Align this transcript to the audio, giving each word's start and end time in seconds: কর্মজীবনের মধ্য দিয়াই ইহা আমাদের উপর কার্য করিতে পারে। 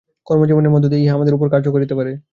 কর্মজীবনের 0.27 0.73
মধ্য 0.73 0.85
দিয়াই 0.89 1.03
ইহা 1.05 1.13
আমাদের 1.17 1.35
উপর 1.37 1.47
কার্য 1.53 1.67
করিতে 1.75 1.93
পারে। 1.99 2.11